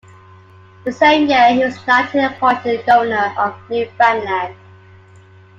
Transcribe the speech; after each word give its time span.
The 0.83 0.91
same 0.91 1.29
year, 1.29 1.53
he 1.53 1.63
was 1.63 1.77
knighted 1.85 2.15
and 2.21 2.33
appointed 2.33 2.83
governor 2.87 3.35
of 3.37 3.53
Newfoundland. 3.69 4.55